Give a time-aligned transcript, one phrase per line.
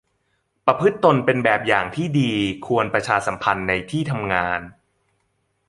[0.65, 2.31] ประพฤติตนเป็นแบบอย่างที่ดี
[2.67, 4.61] ควรประชาสัมพันธ์ในที่ทำงาน